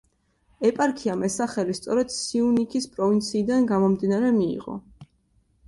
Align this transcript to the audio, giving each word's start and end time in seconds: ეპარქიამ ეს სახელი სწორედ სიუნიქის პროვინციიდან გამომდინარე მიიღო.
ეპარქიამ 0.69 1.25
ეს 1.27 1.35
სახელი 1.41 1.75
სწორედ 1.81 2.15
სიუნიქის 2.17 2.89
პროვინციიდან 2.97 3.71
გამომდინარე 3.75 4.35
მიიღო. 4.43 4.79